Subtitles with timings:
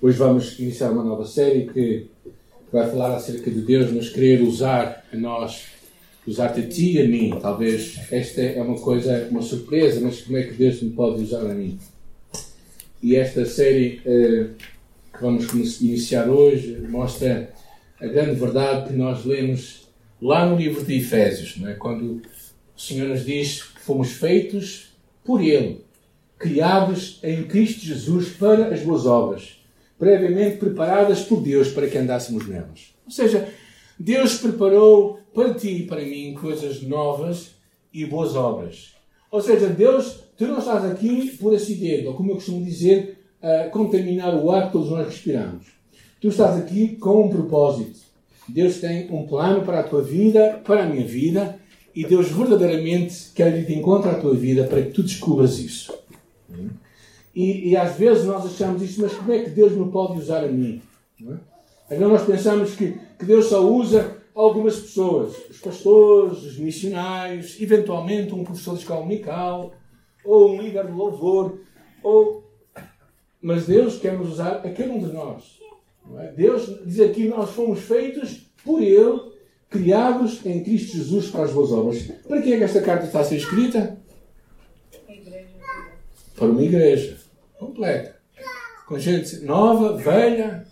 [0.00, 2.06] Hoje vamos iniciar uma nova série que
[2.72, 5.64] vai falar acerca de Deus nos querer usar a nós,
[6.24, 7.36] usar-te a ti e a mim.
[7.42, 11.40] Talvez esta é uma coisa, uma surpresa, mas como é que Deus me pode usar
[11.40, 11.80] a mim?
[13.02, 14.54] E esta série uh,
[15.12, 17.52] que vamos iniciar hoje mostra
[18.00, 19.88] a grande verdade que nós lemos
[20.22, 21.74] lá no livro de Efésios, não é?
[21.74, 22.22] quando
[22.76, 24.92] o Senhor nos diz que fomos feitos
[25.24, 25.80] por Ele,
[26.38, 29.57] criados em Cristo Jesus para as boas obras
[29.98, 32.94] previamente preparadas por Deus para que andássemos nelas.
[33.04, 33.48] Ou seja,
[33.98, 37.52] Deus preparou para ti e para mim coisas novas
[37.92, 38.94] e boas obras.
[39.30, 43.64] Ou seja, Deus, tu não estás aqui por acidente, ou como eu costumo dizer, a
[43.64, 45.66] contaminar o ar que todos nós respiramos.
[46.20, 47.98] Tu estás aqui com um propósito.
[48.48, 51.58] Deus tem um plano para a tua vida, para a minha vida,
[51.94, 55.92] e Deus verdadeiramente quer ir de encontro à tua vida para que tu descubras isso.
[57.38, 60.42] E, e, às vezes nós achamos isto, mas como é que Deus me pode usar
[60.42, 60.82] a mim?
[61.24, 61.94] É?
[61.94, 68.34] Então nós pensamos que, que Deus só usa algumas pessoas, os pastores, os missionários, eventualmente
[68.34, 69.72] um professor de escola musical,
[70.24, 71.60] ou um líder de louvor,
[72.02, 72.42] ou...
[73.40, 75.60] mas Deus quer nos usar a cada um de nós.
[76.18, 76.32] É?
[76.32, 79.20] Deus diz aqui nós fomos feitos por Ele,
[79.70, 82.02] criados em Cristo Jesus para as boas obras.
[82.26, 83.96] Para quem é que esta carta está a ser escrita?
[86.34, 87.17] Para uma igreja
[87.58, 88.16] completa.
[88.86, 90.66] Com gente nova, velha,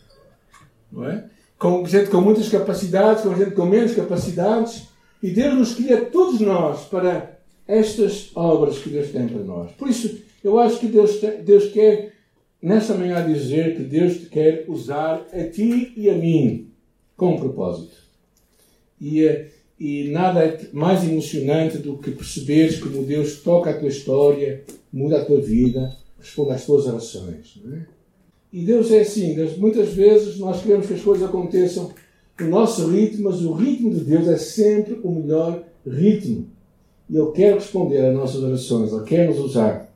[0.91, 1.25] não é?
[1.59, 4.89] com gente com muitas capacidades, com gente com menos capacidades.
[5.23, 9.73] E Deus nos cria todos nós para estas obras que Deus tem para nós.
[9.73, 12.13] Por isso, eu acho que Deus, Deus quer,
[12.63, 16.71] nesta manhã, dizer que Deus te quer usar a ti e a mim
[17.17, 17.97] com um propósito.
[19.01, 19.47] E,
[19.81, 24.63] e nada é mais emocionante do que perceberes como Deus toca a tua história,
[24.93, 27.61] muda a tua vida responda às tuas orações.
[27.73, 27.97] É?
[28.53, 31.93] E Deus é assim, muitas vezes nós queremos que as coisas aconteçam
[32.41, 36.47] no nosso ritmo, mas o ritmo de Deus é sempre o melhor ritmo.
[37.09, 39.93] E Ele quer responder às nossas orações, Ele quer nos usar.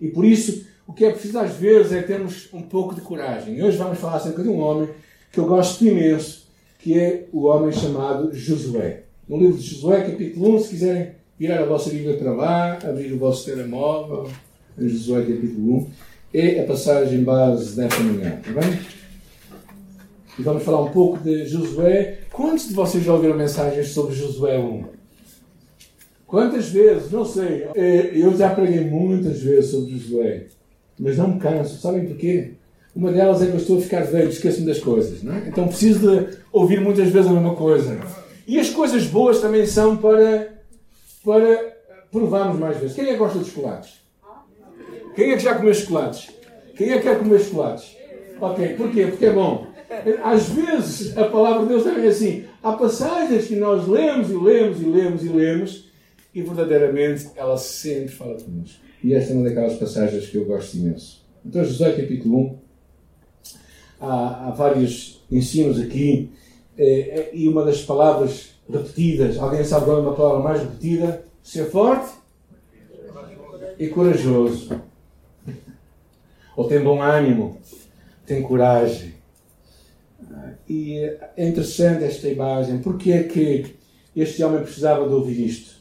[0.00, 3.56] E por isso, o que é preciso às vezes é termos um pouco de coragem.
[3.56, 4.88] E hoje vamos falar acerca de um homem
[5.30, 6.46] que eu gosto imenso,
[6.78, 9.04] que é o homem chamado Josué.
[9.28, 13.12] No livro de Josué, capítulo 1, se quiserem virar a vossa Bíblia para lá, abrir
[13.12, 14.28] o vosso telemóvel,
[14.78, 15.90] Josué capítulo 1,
[16.34, 18.78] é a passagem base desta manhã, está bem?
[20.38, 22.20] E vamos falar um pouco de Josué.
[22.32, 24.84] Quantos de vocês já ouviram mensagens sobre Josué 1?
[26.26, 27.10] Quantas vezes?
[27.10, 27.68] Não sei.
[27.74, 30.46] É, eu já preguei muitas vezes sobre Josué,
[30.98, 31.78] mas não me canso.
[31.78, 32.52] Sabem porquê?
[32.96, 35.48] Uma delas é que eu estou a ficar velho, esqueço-me das coisas, não é?
[35.48, 38.00] Então preciso de ouvir muitas vezes a mesma coisa.
[38.46, 40.54] E as coisas boas também são para,
[41.24, 41.76] para
[42.10, 42.96] provarmos mais vezes.
[42.96, 44.01] Quem é que gosta de chocolates?
[45.14, 46.30] Quem é que já comeu chocolates?
[46.76, 47.96] Quem é que quer comer chocolates?
[48.40, 49.06] Ok, porquê?
[49.06, 49.66] Porque é bom.
[50.24, 52.44] Às vezes a palavra de Deus é assim.
[52.62, 55.92] Há passagens que nós lemos e lemos e lemos e lemos
[56.34, 58.80] e verdadeiramente ela sempre fala connosco.
[59.04, 61.22] E esta é uma daquelas passagens que eu gosto imenso.
[61.44, 62.58] Então, José capítulo 1,
[64.00, 66.30] há, há vários ensinos aqui
[66.78, 71.24] é, e uma das palavras repetidas, alguém sabe qual é uma palavra mais repetida?
[71.42, 72.12] Ser forte
[73.78, 74.80] e corajoso
[76.56, 77.58] ou tem bom ânimo,
[78.26, 79.14] tem coragem.
[80.68, 80.98] E
[81.36, 82.78] é interessante esta imagem.
[82.78, 83.74] Porque é que
[84.14, 85.76] este homem precisava de ouvir isto?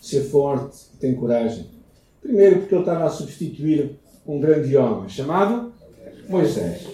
[0.00, 1.66] Ser forte ter coragem.
[2.20, 5.72] Primeiro, porque ele estava a substituir um grande homem chamado
[6.28, 6.86] Moisés.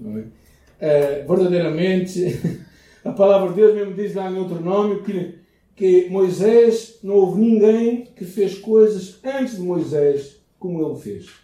[0.00, 1.24] É?
[1.24, 2.40] Uh, verdadeiramente,
[3.04, 5.38] a palavra de Deus mesmo diz lá em outro nome que,
[5.76, 11.41] que Moisés, não houve ninguém que fez coisas antes de Moisés como ele fez.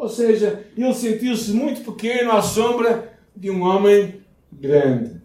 [0.00, 4.14] Ou seja, ele sentiu-se muito pequeno à sombra de um homem
[4.50, 5.20] grande.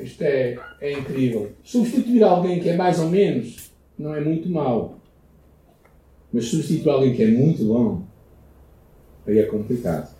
[0.00, 1.50] Isto é, é incrível.
[1.64, 5.00] Substituir alguém que é mais ou menos não é muito mau.
[6.32, 8.04] Mas substituir alguém que é muito bom
[9.26, 10.14] aí é complicado.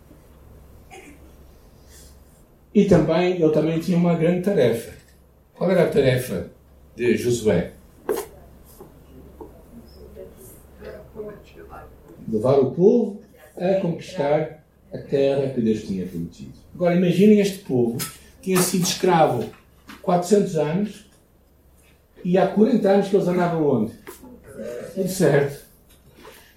[2.74, 4.92] E também, ele também tinha uma grande tarefa.
[5.54, 6.50] Qual era a tarefa
[6.96, 7.70] de Josué?
[12.30, 13.20] Levar o povo
[13.56, 16.52] a conquistar a terra que Deus tinha prometido.
[16.74, 17.98] Agora imaginem este povo
[18.40, 19.44] tinha sido escravo
[20.02, 21.10] 400 anos
[22.24, 23.92] e há 40 anos que eles andavam onde?
[24.96, 25.64] No deserto.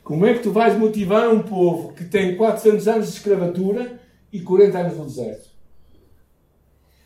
[0.03, 3.99] Como é que tu vais motivar um povo que tem 400 anos de escravatura
[4.31, 5.49] e 40 anos no deserto?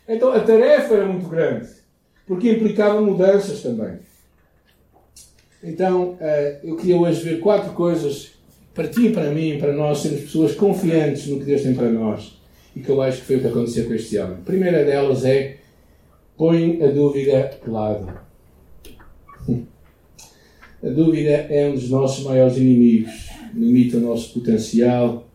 [0.08, 1.68] Então a tarefa era muito grande,
[2.26, 3.98] porque implicava mudanças também.
[5.62, 8.37] Então eh, eu queria hoje ver quatro coisas
[8.78, 11.90] para ti e para mim, para nós sermos pessoas confiantes no que Deus tem para
[11.90, 12.38] nós.
[12.76, 14.34] E que eu acho que foi o que aconteceu com este homem.
[14.34, 15.56] A primeira delas é
[16.36, 18.08] põe a dúvida de lado.
[20.80, 23.30] A dúvida é um dos nossos maiores inimigos.
[23.52, 25.26] Limita o nosso potencial.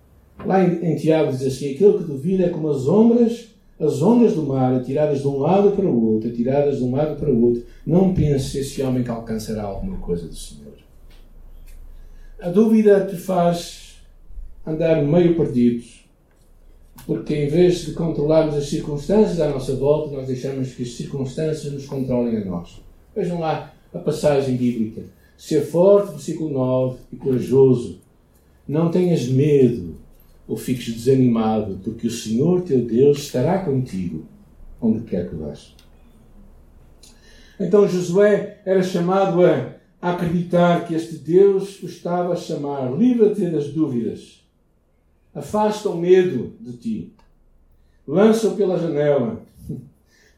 [0.45, 4.35] Lá em, em Tiago diz assim: aquele que duvida é como as ondas, as ondas
[4.35, 7.43] do mar, atiradas de um lado para o outro, atiradas de um lado para o
[7.43, 7.63] outro.
[7.85, 10.62] Não pense esse homem que alcançará alguma coisa do Senhor.
[12.43, 14.01] A dúvida te faz
[14.67, 16.03] andar meio perdidos,
[17.05, 21.71] porque em vez de controlarmos as circunstâncias à nossa volta, nós deixamos que as circunstâncias
[21.71, 22.81] nos controlem a nós.
[23.15, 25.03] Vejam lá a passagem bíblica.
[25.37, 28.01] Ser forte, versículo 9, e corajoso.
[28.67, 29.95] Não tenhas medo
[30.45, 34.25] ou fiques desanimado, porque o Senhor teu Deus estará contigo
[34.81, 35.73] onde quer que vás.
[37.57, 39.81] Então Josué era chamado a
[40.11, 42.91] acreditar que este Deus o estava a chamar.
[42.93, 44.43] Livra-te das dúvidas.
[45.33, 47.13] Afasta o medo de ti.
[48.05, 49.41] Lança-o pela janela.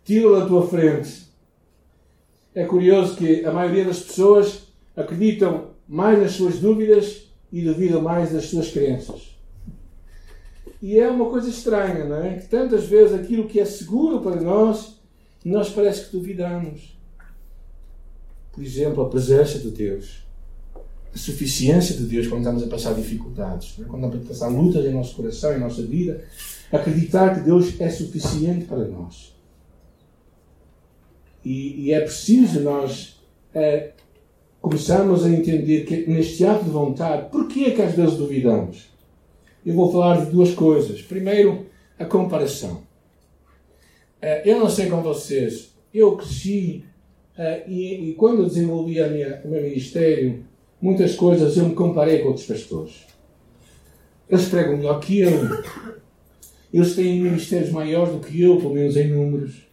[0.05, 1.25] Tira-o da tua frente.
[2.53, 8.31] É curioso que a maioria das pessoas acreditam mais nas suas dúvidas e duvidam mais
[8.31, 9.35] das suas crenças.
[10.79, 12.35] E é uma coisa estranha, não é?
[12.35, 15.01] Que tantas vezes aquilo que é seguro para nós,
[15.43, 16.94] nós parece que duvidamos
[18.55, 20.25] por exemplo, a presença de Deus,
[21.13, 23.85] a suficiência de Deus quando estamos a passar dificuldades, né?
[23.89, 26.23] quando estamos a passar lutas em nosso coração, em nossa vida,
[26.71, 29.35] acreditar que Deus é suficiente para nós.
[31.43, 33.19] E, e é preciso nós
[33.53, 33.91] é,
[34.61, 38.87] começarmos a entender que neste ato de vontade, porquê é que às vezes duvidamos?
[39.65, 41.01] Eu vou falar de duas coisas.
[41.01, 41.65] Primeiro,
[41.99, 42.83] a comparação.
[44.21, 46.85] É, eu não sei com vocês, eu cresci
[47.37, 50.45] Uh, e, e, quando eu desenvolvi minha, o meu ministério,
[50.81, 53.05] muitas coisas eu me comparei com outros pastores.
[54.29, 55.31] Eles pregam melhor que eu.
[56.73, 59.67] Eles têm ministérios maiores do que eu, pelo menos em números.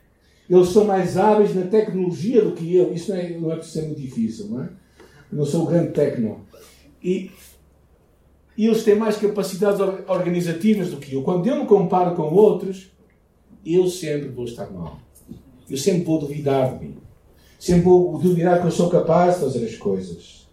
[0.50, 2.92] Eles são mais hábeis na tecnologia do que eu.
[2.92, 4.68] Isso não é, não é por ser muito difícil, não é?
[5.30, 6.44] Eu não sou o grande tecno.
[7.02, 7.30] E,
[8.56, 11.22] e eles têm mais capacidades organizativas do que eu.
[11.22, 12.90] Quando eu me comparo com outros,
[13.64, 15.00] eu sempre vou estar mal.
[15.70, 17.01] Eu sempre vou duvidar de mim
[17.62, 20.48] sempre vou duvidar que eu sou capaz de fazer as coisas.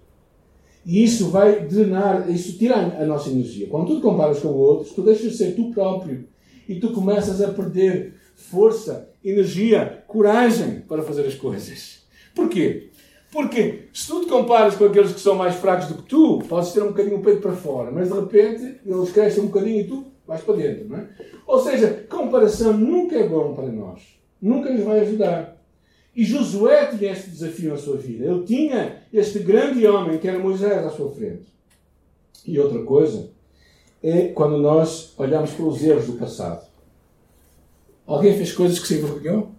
[0.86, 3.68] E isso vai drenar, isso tira a nossa energia.
[3.68, 6.28] Quando tu te comparas com outros, tu deixas de ser tu próprio
[6.68, 12.04] e tu começas a perder força, energia, coragem para fazer as coisas.
[12.36, 12.92] Porquê?
[13.32, 16.72] Porque se tu te comparas com aqueles que são mais fracos do que tu, podes
[16.74, 19.88] ter um bocadinho o peito para fora, mas de repente eles crescem um bocadinho e
[19.88, 21.10] tu vais para dentro, não é?
[21.48, 24.00] Ou seja, comparação nunca é bom para nós.
[24.40, 25.59] Nunca nos vai ajudar.
[26.20, 28.26] E Josué tinha este desafio na sua vida.
[28.26, 31.46] Ele tinha este grande homem que era Moisés à sua frente.
[32.46, 33.32] E outra coisa
[34.04, 36.68] é quando nós olhamos para os erros do passado.
[38.06, 39.52] Alguém fez coisas que se envergonhou?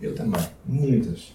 [0.00, 0.40] Eu também.
[0.64, 1.34] Muitas.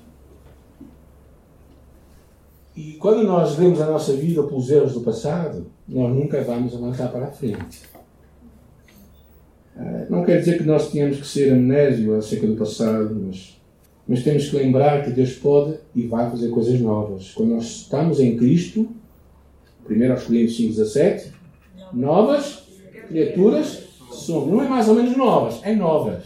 [2.74, 7.12] E quando nós vemos a nossa vida pelos erros do passado, nós nunca vamos avançar
[7.12, 7.82] para a frente.
[9.76, 13.55] Eh, não quer dizer que nós tenhamos que ser amnésio acerca do passado, mas
[14.08, 17.32] mas temos que lembrar que Deus pode e vai fazer coisas novas.
[17.32, 18.88] Quando nós estamos em Cristo,
[19.90, 21.32] 1 aos Coríntios 5, 17,
[21.92, 22.64] novas
[23.08, 24.52] criaturas somos.
[24.52, 26.24] Não é mais ou menos novas, é novas.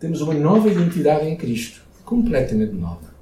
[0.00, 1.82] Temos uma nova identidade em Cristo.
[2.04, 3.14] Completamente nova.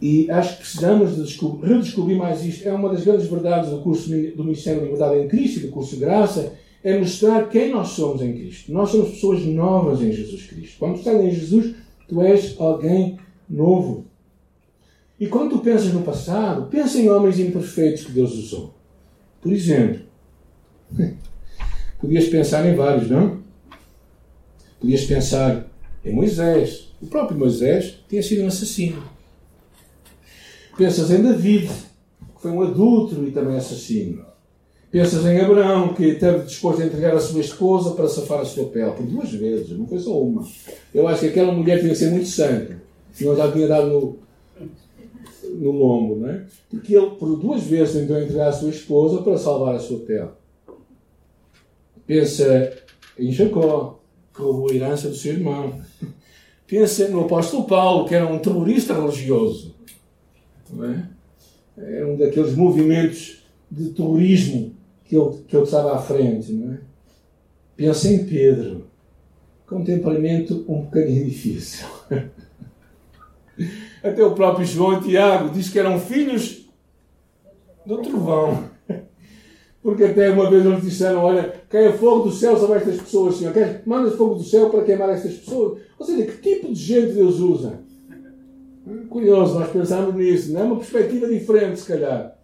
[0.00, 2.68] E acho que precisamos de redescobrir mais isto.
[2.68, 5.94] É uma das grandes verdades do curso do Ministério da Liberdade em Cristo do curso
[5.94, 6.52] de Graça
[6.84, 8.70] é mostrar quem nós somos em Cristo.
[8.70, 10.78] Nós somos pessoas novas em Jesus Cristo.
[10.78, 11.74] Quando tu estás em Jesus,
[12.06, 14.04] tu és alguém novo.
[15.18, 18.74] E quando tu pensas no passado, pensa em homens imperfeitos que Deus usou.
[19.40, 20.02] Por exemplo,
[21.98, 23.42] podias pensar em vários, não?
[24.78, 25.66] Podias pensar
[26.04, 26.92] em Moisés.
[27.00, 29.02] O próprio Moisés tinha sido um assassino.
[30.76, 34.33] Pensas em David, que foi um adúltero e também assassino.
[34.94, 38.68] Pensas em Abraão, que esteve disposto a entregar a sua esposa para safar a sua
[38.68, 40.46] pele, por duas vezes, não foi só uma.
[40.94, 42.80] Eu acho que aquela mulher tinha que ser muito santa,
[43.12, 44.18] senão já tinha dado no,
[45.48, 46.44] no lombo, não é?
[46.70, 50.28] Porque ele, por duas vezes, tentou entregar a sua esposa para salvar a sua pele.
[52.06, 52.72] Pensa
[53.18, 53.98] em Jacó,
[54.32, 55.76] que roubou a herança do seu irmão.
[56.68, 59.74] Pensa no apóstolo Paulo, que era um terrorista religioso.
[60.70, 61.08] Não é?
[61.76, 64.73] Era um daqueles movimentos de terrorismo
[65.04, 66.78] que eu, que eu estava à frente, não é?
[67.76, 68.86] Pensa em Pedro,
[69.66, 71.86] com um temperamento um bocadinho difícil.
[74.02, 76.68] Até o próprio João e Tiago diz que eram filhos
[77.86, 78.70] do trovão.
[79.82, 83.52] Porque até uma vez eles disseram: Olha, caia fogo do céu sobre estas pessoas, Senhor.
[83.84, 85.82] Manda fogo do céu para queimar estas pessoas.
[85.98, 87.80] Ou seja, que tipo de gente Deus usa?
[89.10, 90.52] Curioso, nós pensamos nisso.
[90.52, 92.34] Não é uma perspectiva diferente, se calhar.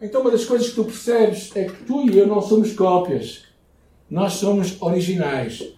[0.00, 3.44] Então, uma das coisas que tu percebes é que tu e eu não somos cópias.
[4.08, 5.74] Nós somos originais.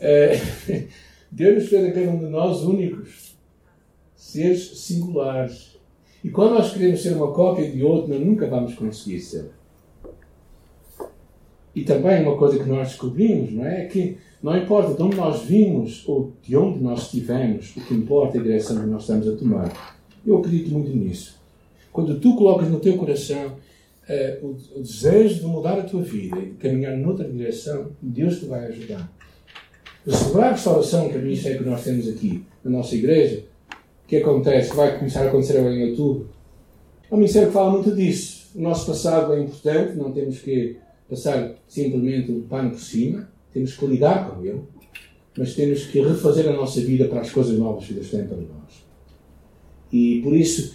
[0.00, 0.40] É,
[1.30, 3.36] Deus nos fez a cada um de nós únicos,
[4.16, 5.78] seres singulares.
[6.24, 9.50] E quando nós queremos ser uma cópia de outro, nós nunca vamos conseguir ser.
[11.74, 13.84] E também uma coisa que nós descobrimos, não é?
[13.84, 17.94] é que não importa de onde nós vimos ou de onde nós estivemos, o que
[17.94, 19.98] importa é a direção que nós estamos a tomar.
[20.26, 21.37] Eu acredito muito nisso.
[21.92, 23.56] Quando tu colocas no teu coração
[24.08, 28.46] uh, o, o, desejo de mudar a tua vida e caminhar noutra direção, Deus te
[28.46, 29.12] vai ajudar.
[30.06, 33.44] Celebrar a restauração, que é o ministério que nós temos aqui na nossa igreja,
[34.08, 34.74] que acontece?
[34.74, 36.30] Vai começar a acontecer agora em outubro.
[37.10, 38.48] É um ministério que fala muito disso.
[38.54, 40.76] O nosso passado é importante, não temos que
[41.08, 44.62] passar simplesmente o pano por cima, temos que lidar com ele,
[45.36, 48.36] mas temos que refazer a nossa vida para as coisas novas que Deus tem para
[48.38, 48.86] nós.
[49.92, 50.74] E por isso,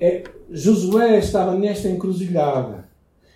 [0.00, 2.88] é, Josué estava nesta encruzilhada.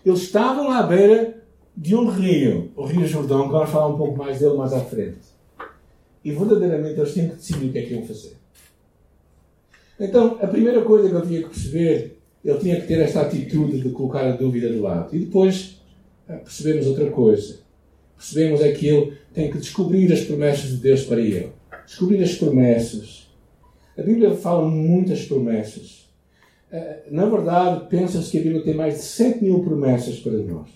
[0.05, 1.43] Eles estavam à beira
[1.77, 4.81] de um rio, o Rio Jordão, que vamos falar um pouco mais dele mais à
[4.81, 5.35] frente.
[6.25, 8.37] E verdadeiramente eles tinham que decidir o que é que iam fazer.
[10.01, 13.81] Então, a primeira coisa que eu tinha que perceber, ele tinha que ter esta atitude
[13.81, 15.15] de colocar a dúvida de lado.
[15.15, 15.81] E depois
[16.29, 17.61] ah, percebemos outra coisa.
[18.17, 21.51] Percebemos é que ele tem que descobrir as promessas de Deus para ele.
[21.85, 23.29] Descobrir as promessas.
[23.97, 26.04] A Bíblia fala muitas promessas.
[26.75, 30.69] Ah, na verdade, pensa-se que a Bíblia tem mais de 100 mil promessas para nós.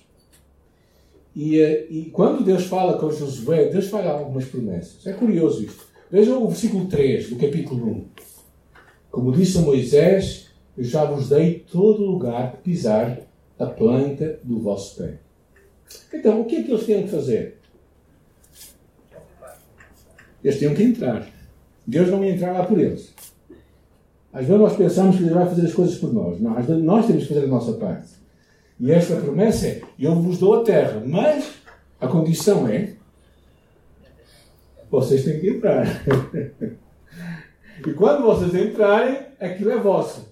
[1.34, 5.04] E, ah, e, quando Deus fala com Josué, Deus fala algumas promessas.
[5.04, 5.88] É curioso isto.
[6.08, 8.04] Vejam o versículo 3 do capítulo 1.
[9.10, 13.18] Como disse a Moisés, eu já vos dei todo lugar que pisar
[13.58, 15.18] a planta do vosso pé.
[16.14, 17.58] Então, o que é que eles tinham que fazer?
[20.44, 21.28] Eles tinham que entrar.
[21.84, 23.12] Deus não ia entrar lá por eles.
[24.32, 26.40] Às vezes nós pensamos que Deus vai fazer as coisas por nós.
[26.40, 28.10] Não, às vezes nós temos que fazer a nossa parte.
[28.78, 31.54] E esta promessa é: Eu vos dou a terra, mas
[32.00, 32.94] a condição é:
[34.90, 35.86] vocês têm que entrar.
[37.86, 40.28] e quando vocês entrarem, aquilo é vosso.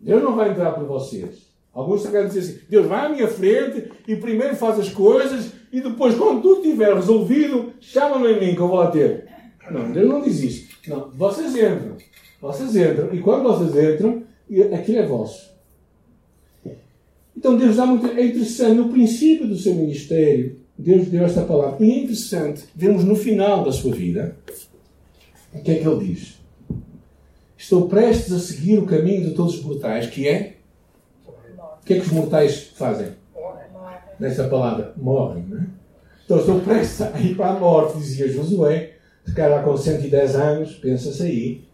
[0.00, 1.48] Deus não vai entrar por vocês.
[1.72, 5.80] Alguns querem dizer assim: Deus vai à minha frente e primeiro faz as coisas e
[5.80, 9.28] depois, quando tudo estiver resolvido, chama-me a mim que eu vou lá ter.
[9.70, 10.68] Não, Deus não diz isso.
[10.86, 11.96] Não, vocês entram.
[12.40, 13.12] Vocês entram.
[13.12, 14.22] E quando vocês entram,
[14.74, 15.48] aquilo é vosso.
[17.36, 18.06] Então Deus dá muito.
[18.06, 21.84] É interessante, no princípio do seu ministério, Deus deu esta palavra.
[21.84, 24.36] E é interessante, vemos no final da sua vida,
[25.52, 26.38] o que é que ele diz?
[27.56, 30.54] Estou prestes a seguir o caminho de todos os mortais, que é
[31.88, 33.12] que é que os mortais fazem?
[34.20, 35.44] Nessa palavra, morrem.
[35.48, 35.66] Não é?
[36.24, 38.97] Então estou prestes a ir para a morte, dizia Josué,
[39.28, 41.64] se calhar com 110 anos, pensa-se aí.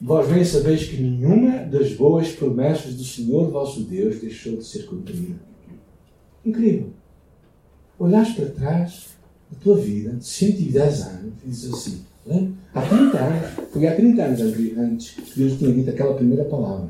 [0.00, 4.84] Vós bem sabeis que nenhuma das boas promessas do Senhor vosso Deus deixou de ser
[4.86, 5.34] cumprida.
[6.46, 6.90] Incrível.
[7.98, 9.08] Olhas para trás
[9.50, 12.04] da tua vida, de 110 anos, e dizes assim:
[12.72, 14.40] há 30 anos, foi há 30 anos
[14.78, 16.88] antes que Deus tinha dito aquela primeira palavra.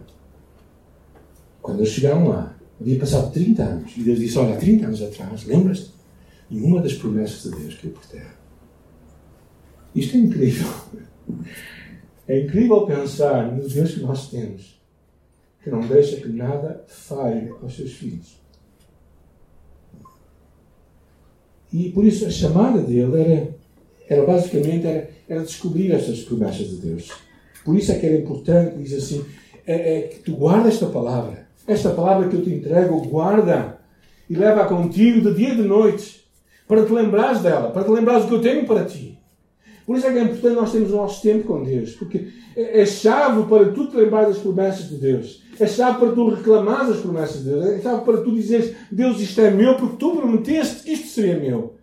[1.63, 3.93] Quando eles chegaram lá, havia passado 30 anos.
[3.97, 5.91] E Deus disse: Olha, há 30 anos atrás, lembras-te?
[6.51, 8.40] Nenhuma das promessas de Deus caiu por terra.
[9.95, 10.69] Isto é incrível.
[12.29, 14.81] É incrível pensar no Deus que nós temos,
[15.63, 18.41] que não deixa que nada falhe aos seus filhos.
[21.73, 23.55] E por isso a chamada dele era,
[24.09, 27.11] era basicamente era, era descobrir estas promessas de Deus.
[27.65, 29.25] Por isso é que era importante, diz assim,
[29.67, 33.79] é, é que tu guardas esta palavra esta palavra que eu te entrego, guarda
[34.29, 36.29] e leva contigo de dia e de noite,
[36.67, 39.19] para te lembrares dela, para te lembrares do que eu tenho para ti.
[39.91, 42.83] Por isso é que é importante nós termos o nosso tempo com Deus, porque é,
[42.83, 45.43] é chave para tu te lembrares das promessas de Deus.
[45.59, 47.65] É chave para tu reclamares as promessas de Deus.
[47.67, 51.41] É chave para tu dizeres, Deus, isto é meu, porque tu prometeste que isto seria
[51.41, 51.75] meu.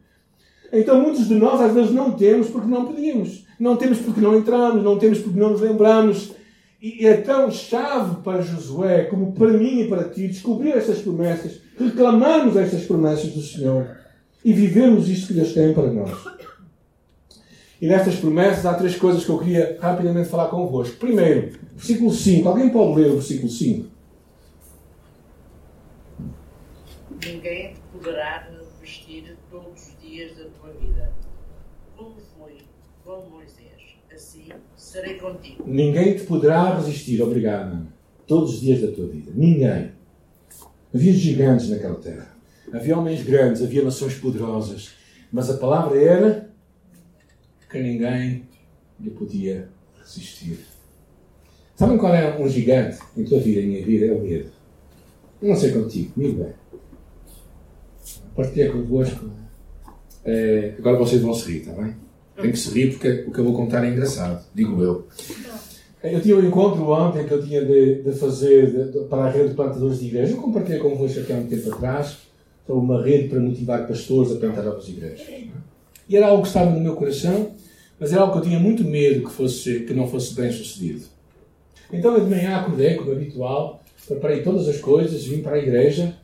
[0.72, 3.46] Então muitos de nós às vezes não temos porque não pedimos.
[3.60, 6.32] Não temos porque não entramos, não temos porque não nos lembramos.
[6.82, 11.60] E é tão chave para Josué, como para mim e para ti, descobrir estas promessas,
[11.78, 13.86] reclamarmos estas promessas do Senhor
[14.46, 16.38] e vivemos isto que Deus tem para nós.
[17.80, 20.98] E nestas promessas há três coisas que eu queria rapidamente falar convosco.
[20.98, 22.50] Primeiro, versículo 5.
[22.50, 23.88] Alguém pode ler o versículo 5?
[27.24, 28.48] Ninguém te poderá
[28.82, 31.12] vestir todos os dias da tua vida,
[31.96, 32.58] como foi
[33.04, 33.68] com Moisés.
[34.12, 35.64] assim, serei contigo.
[35.68, 37.22] Ninguém te poderá resistir.
[37.22, 37.88] Obrigado, Ana.
[38.26, 39.32] Todos os dias da tua vida.
[39.36, 39.92] Ninguém.
[40.94, 42.36] Havia gigantes naquela terra.
[42.74, 44.96] Havia homens grandes, havia nações poderosas.
[45.32, 46.47] Mas a palavra era
[47.70, 48.44] que ninguém
[49.00, 49.70] lhe podia
[50.00, 50.60] resistir.
[51.76, 54.08] Sabem qual é um gigante em tua vida, em minha vida?
[54.08, 54.50] É o medo.
[55.42, 56.54] Eu não sei contigo, comigo é.
[58.36, 59.30] Partilhei convosco.
[60.26, 61.96] É, agora vocês vão se rir, está bem?
[62.36, 65.08] Tem que se rir porque o que eu vou contar é engraçado, digo eu.
[66.04, 69.30] Eu tinha um encontro ontem que eu tinha de, de fazer de, de, para a
[69.30, 70.34] rede de plantadores de igreja.
[70.34, 72.18] Eu compartilhei convosco aqui há um tempo atrás
[72.66, 75.28] sobre uma rede para motivar pastores a plantar novas igrejas.
[76.10, 77.52] E era algo que estava no meu coração,
[78.00, 81.06] mas era algo que eu tinha muito medo que, fosse, que não fosse bem sucedido.
[81.92, 86.16] Então eu de manhã acordei, como habitual, preparei todas as coisas, vim para a igreja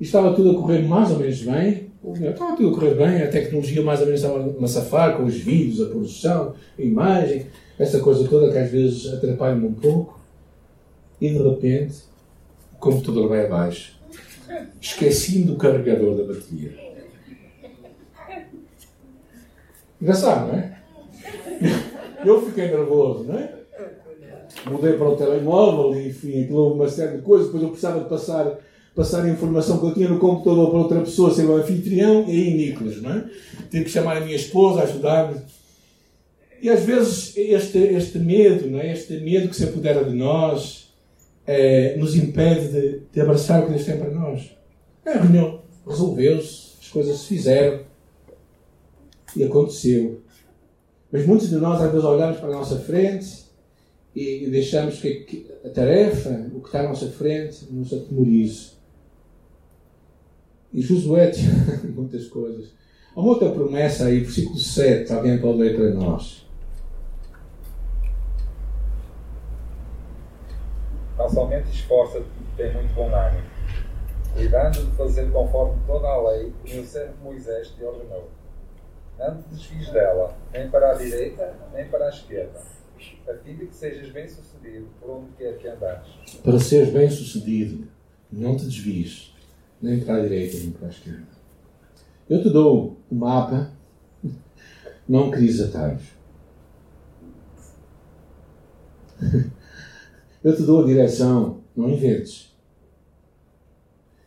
[0.00, 1.92] e estava tudo a correr mais ou menos bem.
[2.04, 5.36] Estava tudo a correr bem, a tecnologia mais ou menos estava a safar com os
[5.36, 7.46] vídeos, a produção, a imagem,
[7.78, 10.20] essa coisa toda que às vezes atrapalha-me um pouco.
[11.20, 11.94] E de repente
[12.74, 13.96] o computador vai abaixo.
[14.80, 16.91] Esqueci-me do carregador da bateria.
[20.02, 20.76] Engraçado, não é?
[22.26, 23.54] Eu fiquei nervoso, não é?
[24.68, 27.46] Mudei para o telemóvel e, enfim, aquilo uma série de coisas.
[27.46, 28.58] Depois eu precisava de passar,
[28.94, 32.30] passar a informação que eu tinha no computador para outra pessoa, ser o anfitrião, e
[32.30, 33.24] aí Nicolas, não é?
[33.70, 35.40] Tive que chamar a minha esposa, ajudar-me.
[36.60, 38.92] E às vezes este, este medo, não é?
[38.92, 40.92] este medo que se apodera de nós,
[41.46, 44.50] é, nos impede de, de abraçar o que Deus tem para nós.
[45.04, 47.91] A reunião resolveu-se, as coisas se fizeram
[49.36, 50.20] e aconteceu.
[51.10, 53.44] Mas muitos de nós, às vezes, olhamos para a nossa frente
[54.14, 58.72] e deixamos que a tarefa, o que está à nossa frente, nos atemorize.
[60.72, 61.52] E Josué tinha
[61.94, 62.72] muitas coisas.
[63.14, 66.46] Há uma outra promessa aí, versículo 7, alguém pode ler para nós.
[71.18, 73.42] Não somente esforça-te tem muito bom ânimo,
[74.34, 78.28] cuidando de fazer conforme toda a lei que o servo Moisés te ordenou.
[79.18, 82.60] Não te desvies dela, nem para a direita, nem para a esquerda,
[83.28, 86.08] a fim de que sejas bem sucedido por onde quer que andares.
[86.42, 87.86] Para seres bem sucedido,
[88.30, 89.34] não te desvies,
[89.80, 91.26] nem para a direita, nem para a esquerda.
[92.28, 93.70] Eu te dou o mapa,
[95.08, 96.02] não crises atalhos.
[100.42, 102.52] Eu te dou a direção, não inventes.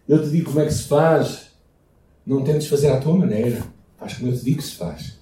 [0.08, 1.52] Eu te digo como é que se faz,
[2.26, 3.75] não tentes fazer à tua maneira.
[4.06, 5.18] Faz como eu te digo que se faz.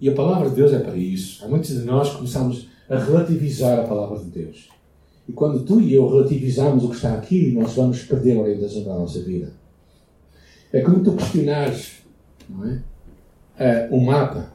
[0.00, 1.44] E a palavra de Deus é para isso.
[1.44, 4.68] Há muitos de nós que começamos a relativizar a palavra de Deus.
[5.28, 8.82] E quando tu e eu relativizamos o que está aqui, nós vamos perder a orientação
[8.82, 9.52] da nossa vida.
[10.72, 12.02] É como tu questionares
[12.48, 12.82] não é?
[13.90, 14.52] Uh, um mapa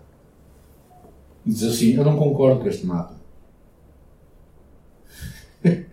[1.45, 3.15] e dizes assim: Eu não concordo com este mapa.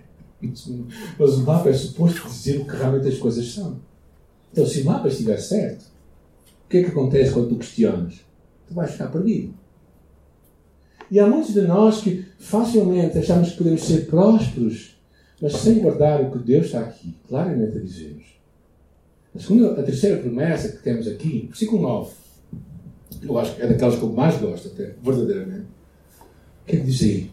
[1.18, 3.80] Mas o mapa é suposto dizer o que realmente as coisas são.
[4.52, 5.84] Então, se o mapa estiver certo,
[6.68, 8.20] o que é que acontece quando tu questionas?
[8.66, 9.54] Tu vais ficar perdido.
[11.10, 15.00] E há muitos de nós que facilmente achamos que podemos ser prósperos,
[15.40, 18.38] mas sem guardar o que Deus está aqui claramente a dizer-nos.
[19.34, 22.12] A, segunda, a terceira promessa que temos aqui, versículo 9,
[23.22, 25.68] eu acho que é daquelas que eu mais gosto, até, verdadeiramente.
[26.20, 27.30] O que é que diz aí?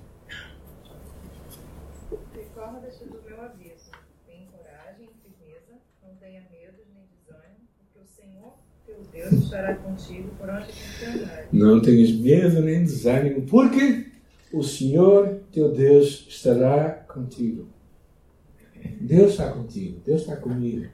[9.44, 10.68] Estará contigo por onde
[11.00, 14.08] quer Não tenhas medo nem desânimo, porque
[14.54, 17.68] o Senhor teu Deus estará contigo.
[19.02, 20.86] Deus está contigo, Deus está comigo.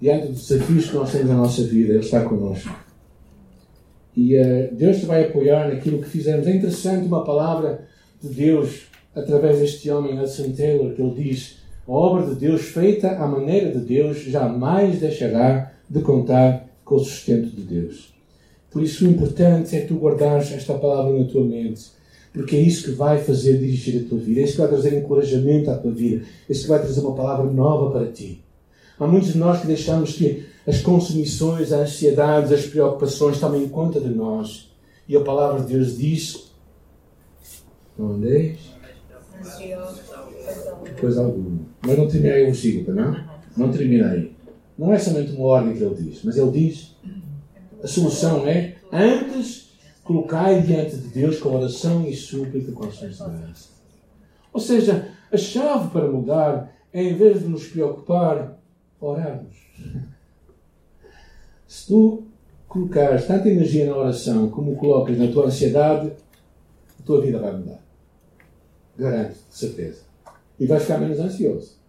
[0.00, 2.74] Diante dos desafios que nós temos na nossa vida, Ele está conosco.
[4.16, 6.46] E uh, Deus te vai apoiar naquilo que fizemos.
[6.46, 7.86] É interessante uma palavra
[8.20, 13.10] de Deus através deste homem, Hudson Taylor, que ele diz: A obra de Deus feita
[13.12, 18.12] à maneira de Deus jamais deixará de contar com o sustento de Deus.
[18.68, 21.84] Por isso, o importante é tu guardares esta palavra na tua mente,
[22.32, 24.98] porque é isso que vai fazer dirigir a tua vida, é isso que vai trazer
[24.98, 28.42] encorajamento à tua vida, é isso que vai trazer uma palavra nova para ti.
[28.98, 34.00] Há muitos de nós que deixamos que as consumições, as ansiedades, as preocupações tomem conta
[34.00, 34.68] de nós.
[35.08, 36.52] E a palavra de Deus diz:
[37.96, 38.58] Não andeis
[41.00, 41.60] coisa alguma.
[41.86, 43.24] Mas não terminei o versículo, não?
[43.56, 44.32] Não terminei.
[44.80, 46.96] Não é somente uma ordem que ele diz, mas ele diz:
[47.82, 53.24] a solução é antes colocai diante de Deus com oração e súplica com ações de
[53.24, 53.68] graça.
[54.50, 58.58] Ou seja, a chave para mudar é, em vez de nos preocupar,
[58.98, 59.54] orarmos.
[61.68, 62.24] Se tu
[62.66, 66.10] colocares tanta energia na oração como colocas na tua ansiedade,
[66.98, 67.82] a tua vida vai mudar.
[68.96, 70.00] Garanto, de certeza.
[70.58, 71.79] E vais ficar menos ansioso.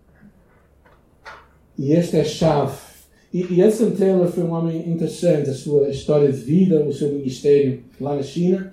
[1.82, 2.78] E esta é a chave.
[3.34, 5.50] E, e Edson Taylor foi um homem interessante.
[5.50, 8.72] A sua história de vida, o seu ministério lá na China,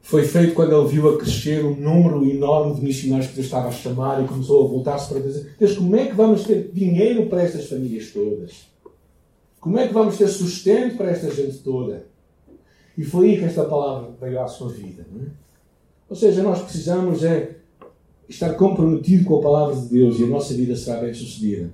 [0.00, 3.68] foi feito quando ele viu a crescer o número enorme de missionários que Deus estava
[3.68, 5.44] a chamar e começou a voltar-se para Deus.
[5.58, 8.64] Deus, como é que vamos ter dinheiro para estas famílias todas?
[9.60, 12.06] Como é que vamos ter sustento para esta gente toda?
[12.96, 15.06] E foi aí que esta palavra veio à sua vida.
[15.22, 15.26] É?
[16.08, 17.59] Ou seja, nós precisamos é
[18.30, 21.72] estar comprometido com a palavra de Deus e a nossa vida será bem sucedida.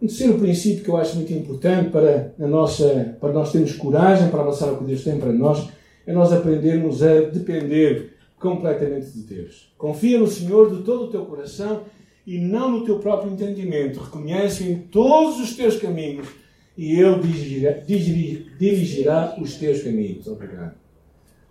[0.00, 4.28] Um terceiro princípio que eu acho muito importante para, a nossa, para nós termos coragem
[4.28, 5.68] para avançar o que Deus tem para nós
[6.06, 9.72] é nós aprendermos a depender completamente de Deus.
[9.76, 11.82] Confia no Senhor de todo o teu coração
[12.26, 14.00] e não no teu próprio entendimento.
[14.00, 16.28] Reconhece em todos os teus caminhos
[16.76, 20.26] e Ele dirigirá, dirigirá, dirigirá os teus caminhos.
[20.26, 20.74] Obrigado.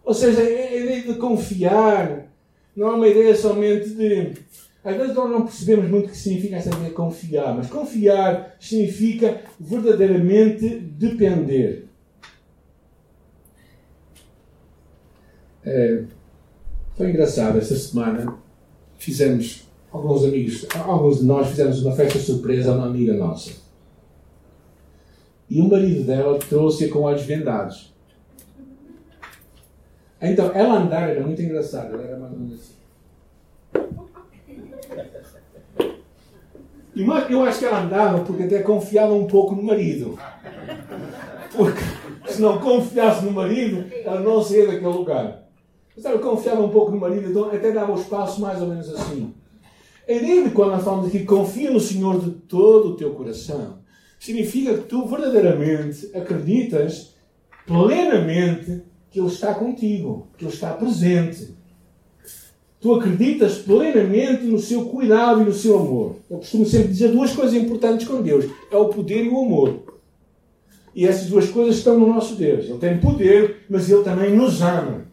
[0.06, 2.33] Ou seja, a ideia de confiar
[2.76, 4.34] não é uma ideia somente de.
[4.84, 8.56] Às vezes nós não percebemos muito o que significa essa ideia de confiar, mas confiar
[8.60, 11.88] significa verdadeiramente depender.
[15.66, 16.04] É,
[16.96, 18.38] foi engraçado esta semana.
[18.98, 23.52] Fizemos, alguns amigos, alguns de nós fizemos uma festa surpresa a uma amiga nossa.
[25.50, 27.93] E o marido dela trouxe-a com olhos vendados.
[30.24, 31.94] Então, ela andar era muito engraçada.
[31.94, 32.74] Ela era mais ou menos assim.
[37.30, 40.18] Eu acho que ela andava porque até confiava um pouco no marido.
[41.56, 41.82] Porque
[42.28, 45.44] se não confiasse no marido, ela não saía daquele lugar.
[45.96, 48.90] Mas ela confiava um pouco no marido, então até dava os passos mais ou menos
[48.94, 49.34] assim.
[50.08, 53.80] A ideia de quando nós falamos aqui, confia no Senhor de todo o teu coração,
[54.20, 57.16] significa que tu verdadeiramente acreditas
[57.66, 61.56] plenamente que Ele está contigo, que Ele está presente.
[62.82, 66.16] Tu acreditas plenamente no seu cuidado e no seu amor.
[66.28, 70.02] Eu costumo sempre dizer duas coisas importantes com Deus: é o poder e o amor.
[70.96, 72.66] E essas duas coisas estão no nosso Deus.
[72.66, 75.06] Ele tem poder, mas Ele também nos ama.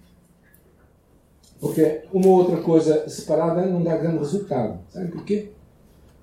[1.61, 4.81] Porque uma outra coisa separada não dá grande resultado.
[4.89, 5.51] Sabe porquê?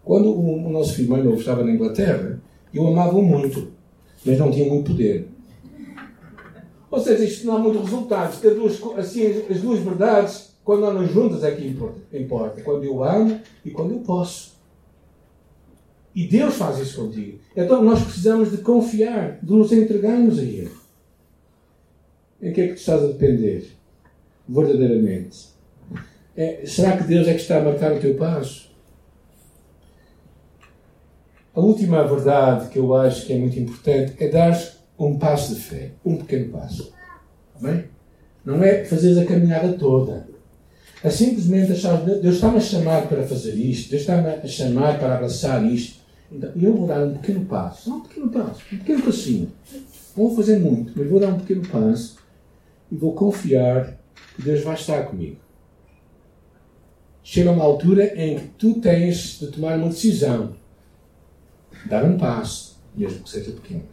[0.04, 2.42] Quando o, nosso filho mais novo estava na Inglaterra,
[2.74, 3.68] eu amava-o muito,
[4.26, 5.30] mas não tinha muito poder.
[6.90, 8.40] Ou seja, isto não há muito resultado.
[8.40, 11.68] Ter duas, assim, as duas verdades, quando andam juntas, é que
[12.14, 12.62] importa.
[12.62, 14.56] Quando eu amo e quando eu posso.
[16.16, 17.40] E Deus faz isso contigo.
[17.56, 20.72] Então nós precisamos de confiar, de nos entregarmos a Ele.
[22.42, 23.78] Em que é que tu estás a depender?
[24.48, 25.50] verdadeiramente?
[26.36, 28.68] É, será que Deus é que está a marcar o teu passo?
[31.54, 34.56] A última verdade que eu acho que é muito importante é dar
[35.00, 36.94] um passo de fé, um pequeno passo.
[37.62, 37.86] Bem?
[38.44, 40.28] Não é fazer a caminhada toda.
[41.04, 45.16] É simplesmente achar, Deus está-me a chamar para fazer isto, Deus está-me a chamar para
[45.16, 46.00] abraçar isto.
[46.32, 49.52] Então, eu vou dar um pequeno passo, não um pequeno passo, um pequeno passinho.
[50.16, 52.18] Não vou fazer muito, mas vou dar um pequeno passo
[52.92, 53.98] e vou confiar
[54.38, 55.38] Deus vai estar comigo.
[57.24, 60.56] Chega uma altura em que tu tens de tomar uma decisão,
[61.86, 63.84] dar um passo, mesmo que seja pequeno.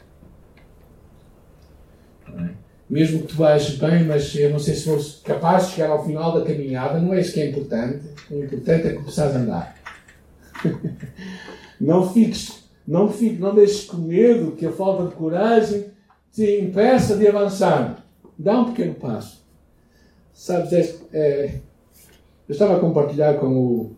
[2.38, 2.50] É?
[2.88, 6.04] Mesmo que tu vais bem, mas eu não sei se fores capaz de chegar ao
[6.04, 8.00] final da caminhada, não é isso que é importante.
[8.30, 9.76] O importante é começar a andar.
[11.80, 15.86] não fiques, não fiques, não deixes com medo que a falta de coragem
[16.32, 18.04] te impeça de avançar.
[18.38, 19.42] Dá um pequeno passo.
[20.32, 21.54] Sabes, é, é,
[22.48, 23.96] eu estava a compartilhar com o.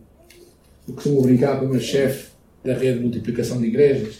[0.87, 2.29] Eu costumo brincar com o meu chefe
[2.63, 4.19] da rede de multiplicação de igrejas,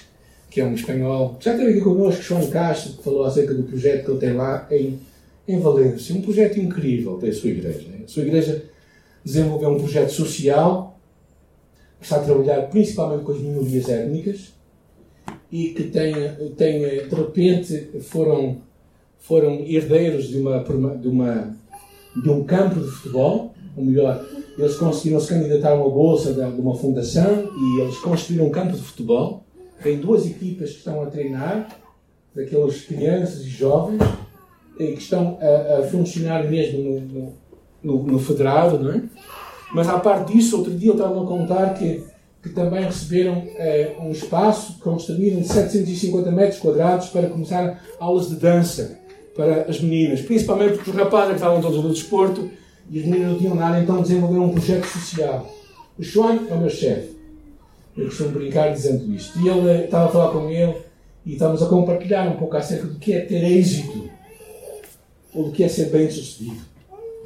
[0.58, 1.38] que é um espanhol.
[1.40, 4.68] Já esteve aqui connosco, João Castro, que falou acerca do projeto que ele tem lá
[4.72, 5.00] em,
[5.48, 6.16] em Valência.
[6.16, 7.88] Um projeto incrível da sua igreja.
[8.04, 8.66] A sua igreja
[9.24, 11.00] desenvolveu um projeto social
[12.02, 14.54] está a trabalhar principalmente com as minorias étnicas
[15.52, 16.14] e que tem,
[16.56, 18.58] tem de repente foram,
[19.20, 21.56] foram herdeiros de uma, de uma
[22.24, 24.26] de um campo de futebol, ou melhor,
[24.58, 28.74] eles conseguiram se candidatar a uma bolsa de, uma fundação e eles construíram um campo
[28.74, 29.44] de futebol.
[29.82, 31.68] Tem duas equipas que estão a treinar,
[32.36, 34.02] daquelas crianças e jovens,
[34.80, 37.34] e que estão a, a funcionar mesmo no,
[37.84, 39.04] no, no, federado, não é?
[39.74, 42.04] Mas, à parte disso, outro dia eu estava a contar que,
[42.42, 48.36] que também receberam é, um espaço, construíram de 750 metros quadrados para começar aulas de
[48.36, 49.00] dança
[49.36, 52.50] para as meninas, principalmente porque os rapazes estavam todos no desporto
[52.90, 55.54] e as meninas não tinham nada, então desenvolveram um projeto social.
[55.98, 57.17] O João é o meu chefe.
[57.98, 59.40] Eu costumo brincar dizendo isto.
[59.40, 60.76] E ele estava a falar com ele
[61.26, 64.10] E estamos a compartilhar um pouco acerca do que é ter êxito
[65.34, 66.62] ou do que é ser bem sucedido.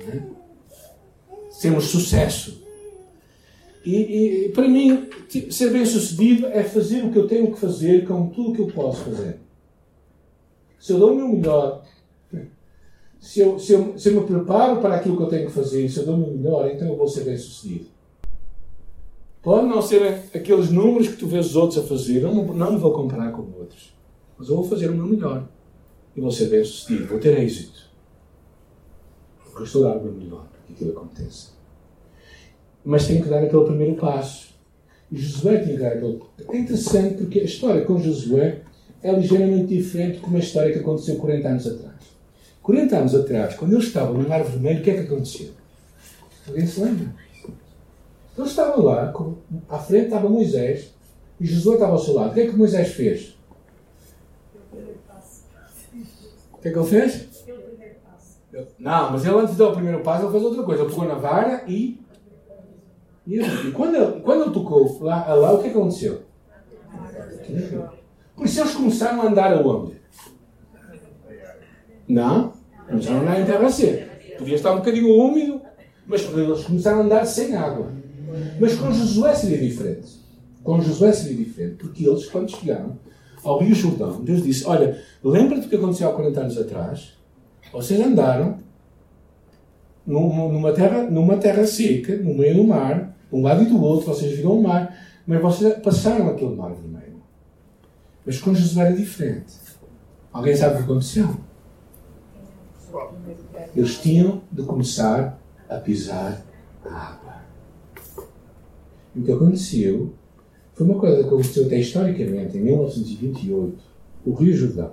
[0.06, 0.24] Né?
[1.80, 2.62] Sucesso.
[3.86, 5.08] E, e, para mim,
[5.50, 8.62] ser bem sucedido é fazer o que eu tenho que fazer com tudo o que
[8.62, 9.40] eu posso fazer.
[10.80, 11.84] Se eu dou o meu melhor,
[13.20, 15.88] se eu, se, eu, se eu me preparo para aquilo que eu tenho que fazer,
[15.88, 17.86] se eu dou o meu melhor, então eu vou ser bem sucedido.
[19.42, 22.74] Pode não ser aqueles números que tu vês os outros a fazer, eu não, não
[22.74, 23.94] me vou comparar com outros.
[24.38, 25.48] Mas eu vou fazer o meu melhor.
[26.16, 27.90] E vou ser bem sucedido, vou ter êxito.
[29.44, 31.50] Porque eu estou a dar o meu melhor para que aquilo aconteça.
[32.84, 34.52] Mas tenho que dar aquele primeiro passo.
[35.12, 36.22] E Josué tinha que dar aquele.
[36.50, 38.62] É interessante porque a história com Josué
[39.02, 41.96] é ligeiramente diferente de uma história que aconteceu 40 anos atrás.
[42.62, 45.50] 40 anos atrás, quando ele estava no Mar Vermelho, o que é que aconteceu?
[46.48, 47.21] Alguém se lembra?
[48.38, 49.14] Ele estava lá,
[49.70, 50.94] à frente estava Moisés
[51.40, 52.32] e Josué estava ao seu lado.
[52.32, 53.38] O que é que Moisés fez?
[56.54, 57.30] O que é que ele fez?
[58.78, 60.84] Não, mas ele antes de dar o primeiro passo, ele fez outra coisa.
[60.84, 62.00] Ele pegou na vara e.
[63.26, 66.24] E, e quando, ele, quando ele tocou lá, lá, o que é que aconteceu?
[68.36, 70.02] Por isso eles começaram a andar aonde?
[72.08, 72.54] Não,
[72.88, 74.12] começaram a andar em terra seca.
[74.38, 75.62] Podia estar um bocadinho úmido,
[76.06, 78.01] mas eles começaram a andar sem água.
[78.60, 80.22] Mas com Josué seria diferente.
[80.64, 82.98] Com Josué seria diferente, porque eles, quando chegaram
[83.44, 87.14] ao Rio Jordão, Deus disse: Olha, lembra-te do que aconteceu há 40 anos atrás?
[87.72, 88.58] Vocês andaram
[90.06, 94.08] numa terra, numa terra seca, no meio do mar, de um lado e do outro,
[94.08, 97.22] vocês viram o mar, mas vocês passaram aquele mar vermelho.
[98.26, 99.54] Mas com Josué era diferente.
[100.32, 101.30] Alguém sabe o que aconteceu?
[103.76, 105.40] Eles tinham de começar
[105.70, 106.42] a pisar
[106.86, 107.21] a água.
[109.16, 110.14] E o que aconteceu
[110.74, 113.84] foi uma coisa que aconteceu até historicamente, em 1928,
[114.26, 114.92] o Rio Jordão,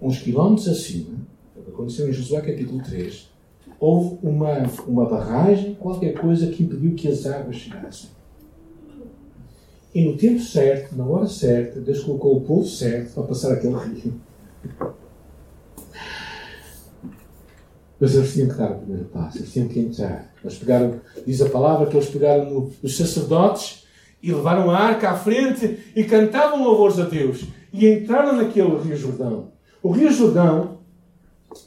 [0.00, 1.16] uns quilómetros acima,
[1.66, 3.28] que aconteceu em Josué capítulo 3,
[3.78, 8.10] houve uma, uma barragem, qualquer coisa que impediu que as águas chegassem.
[9.94, 13.74] E no tempo certo, na hora certa, Deus colocou o povo certo para passar aquele
[13.74, 14.14] rio.
[17.98, 20.32] Mas eles tinham que dar o primeiro passo, eles tinham que entrar.
[20.42, 23.86] Eles pegaram, diz a palavra que eles pegaram nos sacerdotes
[24.22, 27.44] e levaram a arca à frente e cantavam louvores a Deus.
[27.72, 29.52] E entraram naquele Rio Jordão.
[29.82, 30.78] O Rio Jordão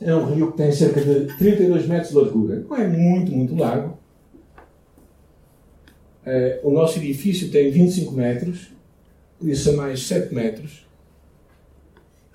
[0.02, 2.66] é um rio que tem cerca de 32 metros de largura.
[2.68, 3.98] Não é muito, muito largo.
[6.26, 8.72] É, o nosso edifício tem 25 metros,
[9.40, 10.86] por isso é mais 7 metros.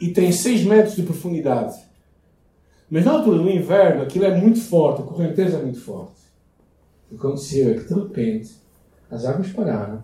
[0.01, 1.77] E tem 6 metros de profundidade.
[2.91, 6.23] Mas na altura do inverno, aquilo é muito forte, a correnteza é muito forte.
[7.07, 8.53] O que aconteceu é que, de repente,
[9.11, 10.03] as águas pararam.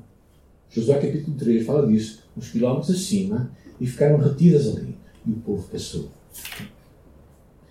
[0.69, 4.97] Josué capítulo 3 fala disso, uns quilómetros acima, e ficaram retidas ali.
[5.27, 6.09] E o povo passou.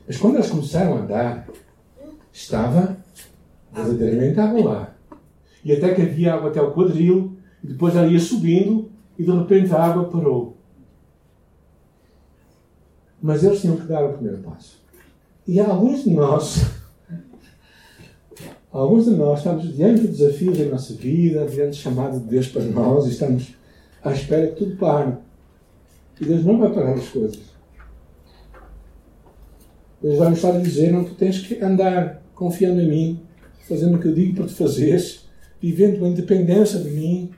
[0.05, 1.47] Mas quando eles começaram a andar,
[2.31, 2.97] estava
[3.71, 4.95] verdadeiramente água lá.
[5.63, 9.31] E até que havia água até o quadril, e depois ela ia subindo, e de
[9.31, 10.57] repente a água parou.
[13.21, 14.79] Mas eles tinham que dar o primeiro passo.
[15.47, 16.65] E alguns de nós,
[18.71, 22.47] alguns de nós estamos diante de desafios da nossa vida, diante do chamado de Deus
[22.47, 23.55] para nós e estamos
[24.03, 25.13] à espera que tudo pare.
[26.19, 27.39] E Deus não vai parar as coisas.
[30.01, 33.21] Deus vai nos estar a dizer, não, tu tens que andar confiando em mim,
[33.67, 35.27] fazendo o que eu digo para tu fazeres,
[35.61, 37.31] vivendo a independência de mim.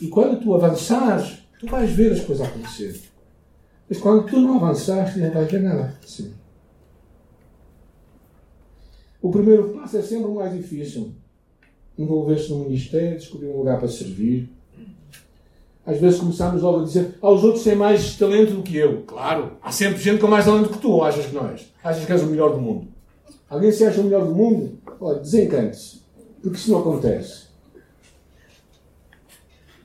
[0.00, 3.00] E quando tu avançares, tu vais ver as coisas acontecer.
[3.88, 6.32] Mas quando tu não avançares, não vais ver nada acontecer.
[9.20, 11.12] O primeiro passo é sempre o mais difícil.
[11.98, 14.50] Envolver-se no ministério, descobrir um lugar para servir.
[15.84, 19.02] Às vezes começamos logo a dizer aos outros têm mais talento do que eu.
[19.02, 21.72] Claro, há sempre gente com mais talento que tu, achas que nós?
[21.82, 22.88] Achas que és o melhor do mundo?
[23.48, 24.78] Alguém se acha o melhor do mundo?
[25.00, 26.02] Olha, desencante-se.
[26.42, 27.46] Porque isso não acontece.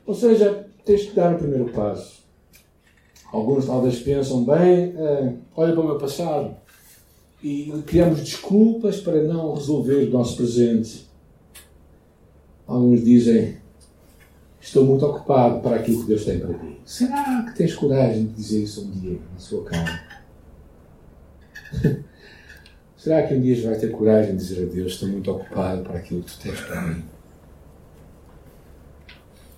[0.05, 2.21] Ou seja, tens de dar o primeiro passo.
[3.31, 6.55] Alguns talvez pensam, bem, uh, olha para o meu passado
[7.43, 11.07] e criamos desculpas para não resolver o nosso presente.
[12.67, 13.57] Alguns dizem:
[14.59, 16.77] Estou muito ocupado para aquilo que Deus tem para mim.
[16.85, 20.03] Será que tens coragem de dizer isso um dia na sua cara?
[22.95, 25.97] Será que um dia vais ter coragem de dizer a Deus: Estou muito ocupado para
[25.97, 27.03] aquilo que tu tens para mim?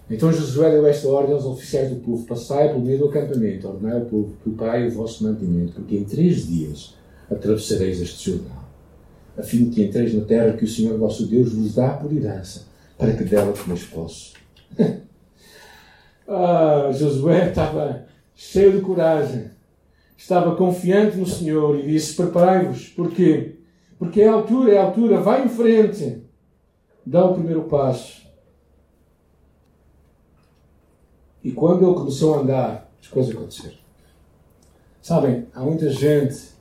[0.10, 4.00] Então Josué deu esta ordem aos oficiais do povo: Passai pelo meio do acampamento, ordenai
[4.00, 6.96] ao povo é o vosso mantimento, porque em três dias
[7.34, 8.64] atravessareis este Jordão,
[9.38, 12.12] a fim de que entreis na terra que o Senhor vosso Deus vos dá por
[12.12, 12.68] herança,
[12.98, 14.34] para que dela comeis posse.
[16.26, 19.52] Ah, Josué estava cheio de coragem,
[20.18, 23.58] estava confiante no Senhor e disse: Preparai-vos, porque
[24.04, 26.24] porque é a altura, é a altura, vai em frente,
[27.06, 28.22] dá o primeiro passo.
[31.44, 33.78] E quando ele começou a andar, as coisas aconteceram.
[35.02, 36.53] Sabem, há muita gente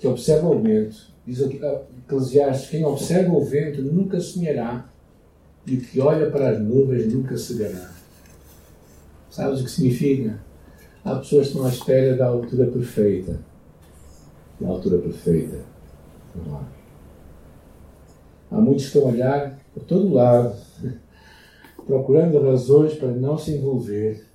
[0.00, 4.90] que observa o vento, diz Eclesiastes: quem observa o vento nunca sonhará,
[5.66, 7.92] e que olha para as nuvens nunca cegará.
[9.30, 10.40] Sabes o que significa?
[11.04, 13.38] Há pessoas que estão à espera da altura perfeita.
[14.58, 15.64] Da altura perfeita.
[16.34, 16.64] Não há.
[18.50, 20.56] Há muitos que estão a olhar por todo lado,
[21.86, 24.26] procurando razões para não se envolver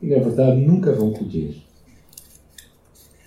[0.00, 1.56] e, na verdade, nunca vão colher.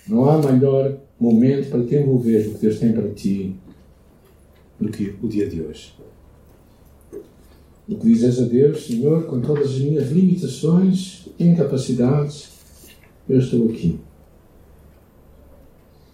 [0.08, 3.56] Não há melhor momento para te envolver o que Deus tem para ti
[4.80, 5.94] do que o dia de hoje.
[7.88, 12.50] O que dizes a Deus, Senhor, com todas as minhas limitações, incapacidades,
[13.30, 14.00] eu estou aqui.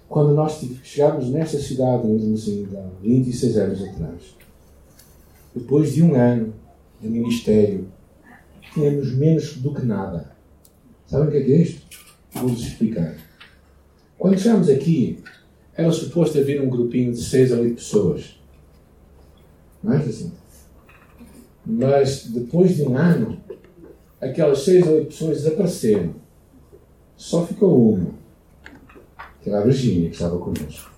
[0.09, 4.35] Quando nós chegámos nesta cidade, assim, há 26 anos atrás,
[5.55, 6.53] depois de um ano
[7.01, 7.87] de ministério,
[8.73, 10.31] tínhamos menos do que nada.
[11.07, 11.81] Sabem o é, que é isto?
[12.33, 13.15] Vou-vos explicar.
[14.21, 15.17] Quando chegámos aqui,
[15.75, 18.39] era suposto haver um grupinho de 6 a 8 pessoas.
[19.84, 20.31] Não é assim?
[21.65, 23.41] Mas depois de um ano,
[24.21, 26.13] aquelas 6 a 8 pessoas desapareceram.
[27.17, 28.12] Só ficou uma
[29.41, 30.91] que era a Virgínia, que estava connosco.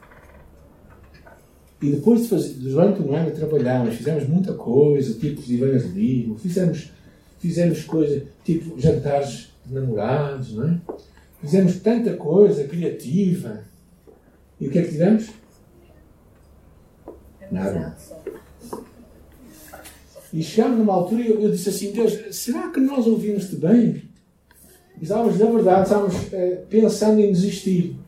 [1.81, 6.91] E depois de fazer, durante um ano trabalhámos, fizemos muita coisa, tipo de evangelismo, fizemos,
[7.39, 10.81] fizemos coisa, tipo jantares de namorados, não é?
[11.43, 13.65] Fizemos tanta coisa criativa.
[14.58, 15.29] E o que é que tivemos?
[17.51, 17.97] Nada.
[20.32, 24.10] E chegámos numa altura e eu, disse assim, Deus, será que nós ouvimos-te bem?
[24.99, 27.99] E estávamos, na verdade, estávamos eh, pensando em desistir.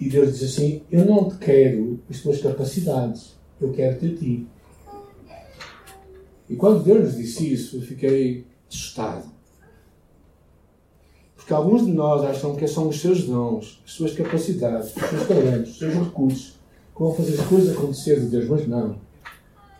[0.00, 4.46] E Deus diz assim: Eu não te quero as tuas capacidades, eu quero-te a ti.
[6.48, 9.30] E quando Deus nos disse isso, eu fiquei assustado.
[11.34, 15.28] Porque alguns de nós acham que são os seus dons, as suas capacidades, os seus
[15.28, 16.56] talentos, os seus recursos
[16.94, 18.98] que vão fazer as coisas acontecer de Deus, mas não.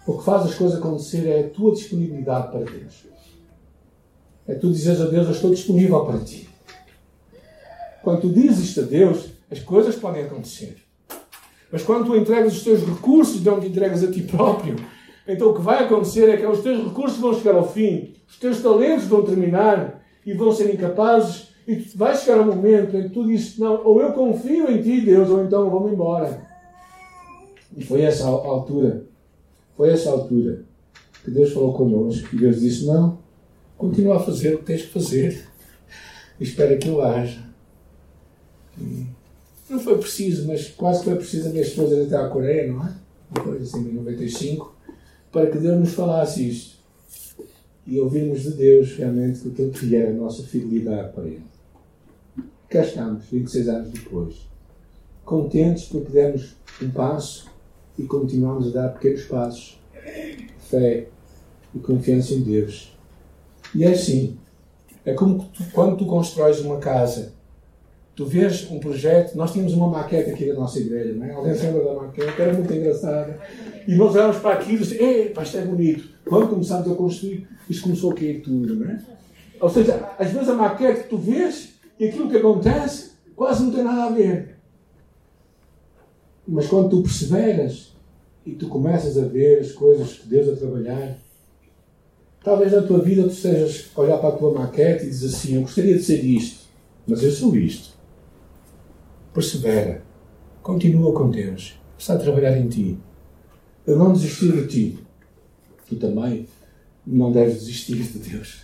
[0.07, 3.07] O que faz as coisas acontecer é a tua disponibilidade para Deus.
[4.47, 6.49] É tu dizeres a Deus: Eu estou disponível para ti.
[8.03, 10.77] Quando tu dizes isto a Deus, as coisas podem acontecer.
[11.73, 14.77] Mas quando tu entregas os teus recursos, não te entregas a ti próprio,
[15.27, 18.39] então o que vai acontecer é que os teus recursos vão chegar ao fim, os
[18.39, 23.09] teus talentos vão terminar e vão ser incapazes, e vai chegar um momento em que
[23.09, 26.47] tu dizes: Não, ou eu confio em ti, Deus, ou então vou-me embora.
[27.77, 29.05] E foi essa altura,
[29.77, 30.65] foi essa altura
[31.25, 33.19] que Deus falou connosco e Deus disse: Não,
[33.77, 35.49] continua a fazer o que tens que fazer,
[36.39, 37.45] espera que eu haja.
[39.69, 42.95] Não foi preciso, mas quase foi preciso a minha esposa até à Coreia, não é?
[43.35, 44.76] Uma coisa assim, em 95,
[45.37, 46.77] para que Deus nos falasse isto.
[47.87, 51.45] E ouvirmos de Deus realmente que aquilo que era a nossa fidelidade para Ele.
[52.71, 54.49] Cá estamos, 26 anos depois.
[55.27, 57.51] Contentes porque demos um passo
[57.99, 59.79] e continuamos a dar pequenos passos.
[60.71, 61.09] Fé
[61.75, 62.97] e confiança em Deus.
[63.75, 64.39] E é assim.
[65.05, 67.35] É como tu, quando tu constróis uma casa
[68.17, 71.33] tu vês um projeto, nós tínhamos uma maquete aqui da nossa igreja, não é?
[71.33, 72.41] Alguém se lembra da maquete?
[72.41, 73.39] Era muito engraçada.
[73.87, 76.09] E nós olhámos para aquilo e disse, pá, isto é bonito.
[76.25, 78.99] Quando começámos a construir, isto começou a cair tudo, não é?
[79.61, 83.71] Ou seja, às vezes a maquete que tu vês e aquilo que acontece quase não
[83.71, 84.57] tem nada a ver.
[86.49, 87.93] Mas quando tu perseveras
[88.47, 91.19] e tu começas a ver as coisas que Deus a trabalhar,
[92.43, 95.63] talvez na tua vida tu sejas olhar para a tua maquete e dizer assim, eu
[95.63, 96.65] gostaria de ser isto,
[97.07, 97.96] mas eu sou isto
[99.37, 100.03] persevera,
[100.63, 102.99] continua com Deus, está a trabalhar em ti.
[103.87, 104.99] Ele não desistiu de ti.
[105.87, 106.49] Tu também
[107.07, 108.63] não deves desistir de Deus.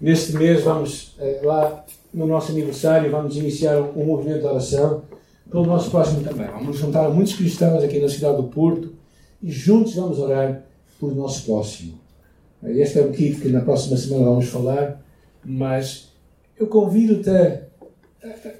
[0.00, 5.02] Neste mês, vamos eh, lá no nosso aniversário, vamos iniciar um, movimento de oração
[5.50, 6.48] pelo nosso próximo também.
[6.48, 8.94] Vamos juntar muitos cristãos aqui na cidade do Porto
[9.42, 10.64] e juntos vamos orar
[10.98, 12.00] pelo nosso próximo.
[12.64, 15.04] Este é o kit que na próxima semana vamos falar,
[15.44, 16.12] mas
[16.58, 17.69] eu convido-te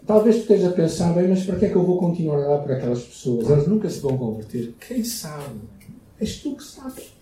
[0.06, 2.48] Talvez tu esteja a pensar, bem, mas para que é que eu vou continuar a
[2.48, 3.50] orar por aquelas pessoas?
[3.50, 4.74] Elas nunca se vão converter.
[4.86, 5.60] Quem sabe?
[6.18, 7.12] És tu que sabes.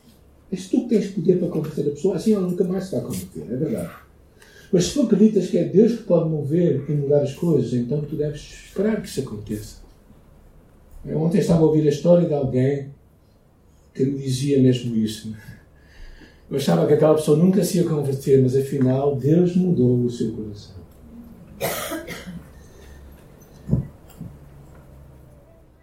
[0.51, 2.17] És tu que tens poder para converter a pessoa.
[2.17, 3.91] Assim ela nunca mais se vai converter, é verdade.
[4.73, 8.03] Mas se tu acreditas que é Deus que pode mover e mudar as coisas, então
[8.03, 9.79] tu deves esperar que isso aconteça.
[11.05, 12.91] Eu ontem estava a ouvir a história de alguém
[13.95, 15.35] que me dizia mesmo isso.
[16.51, 20.33] Eu achava que aquela pessoa nunca se ia converter, mas afinal Deus mudou o seu
[20.33, 20.77] coração.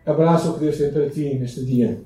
[0.06, 2.00] Abraça o que Deus tem para ti neste dia.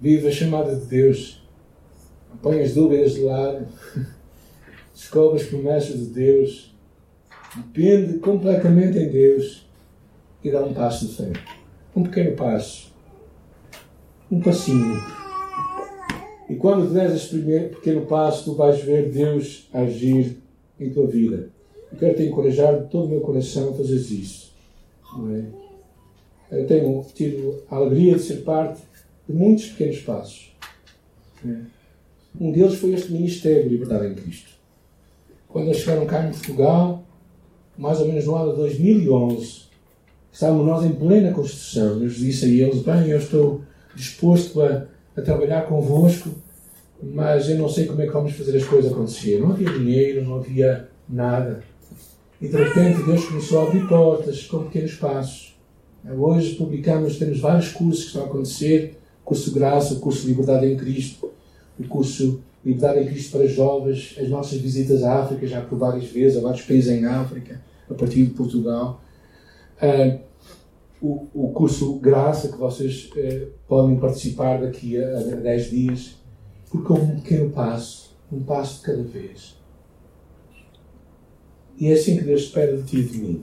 [0.00, 1.42] Viva a chamada de Deus.
[2.40, 3.66] Põe as dúvidas de lado.
[4.94, 6.74] Descobre as promessas de Deus.
[7.54, 9.68] Depende completamente em Deus.
[10.42, 11.32] E dá um passo de fé.
[11.94, 12.90] Um pequeno passo.
[14.30, 14.96] Um passinho.
[16.48, 20.38] E quando tu deres esse primeiro pequeno passo, tu vais ver Deus agir
[20.78, 21.50] em tua vida.
[21.92, 24.49] Eu quero te encorajar de todo o meu coração a fazer isso.
[26.50, 26.60] É?
[26.60, 28.82] Eu tenho tido a alegria de ser parte
[29.28, 30.54] de muitos pequenos passos.
[31.46, 31.56] É?
[32.38, 34.50] Um deles foi este Ministério de Liberdade em Cristo.
[35.48, 37.04] Quando eles chegaram cá em Portugal,
[37.76, 39.62] mais ou menos no ano de 2011,
[40.32, 42.00] estávamos nós em plena construção.
[42.00, 43.62] Eu disse a eles: Bem, eu estou
[43.94, 44.86] disposto a,
[45.16, 46.30] a trabalhar convosco,
[47.02, 49.40] mas eu não sei como é que vamos fazer as coisas acontecer.
[49.40, 51.64] Não havia dinheiro, não havia nada.
[52.40, 55.58] E de repente Deus começou a abrir portas com pequenos passos.
[56.18, 60.28] Hoje publicamos, temos vários cursos que estão a acontecer: curso de graça, o curso de
[60.28, 61.30] liberdade em Cristo,
[61.78, 66.04] o curso Liberdade em Cristo para jovens, as nossas visitas à África, já por várias
[66.04, 69.02] vezes, a vários países em África, a partir de Portugal.
[69.82, 70.20] Uh,
[71.00, 76.16] o, o, curso Graça, que vocês uh, podem participar daqui a, a 10 dias,
[76.70, 79.56] porque é um pequeno passo, um passo de cada vez.
[81.80, 83.42] E é assim que Deus espera de ti e de mim.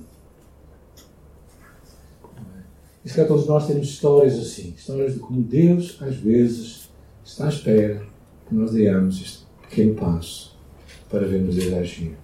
[3.03, 6.89] E se calhar todos nós temos histórias assim, histórias de como Deus, às vezes,
[7.25, 8.05] está à espera
[8.47, 10.55] que nós demos este pequeno passo
[11.09, 12.15] para vermos ele agir.